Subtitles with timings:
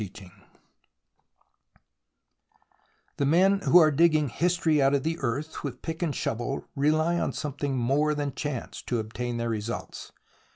[0.01, 0.31] CHAPTER IV
[3.17, 7.13] THE men who are digging history out of the earth with pick and shovel rely
[7.13, 10.11] upon something more than chance to obtain their results.